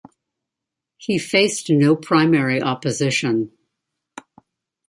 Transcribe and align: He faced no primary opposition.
He 0.97 1.19
faced 1.19 1.69
no 1.69 1.95
primary 1.95 2.59
opposition. 2.59 3.51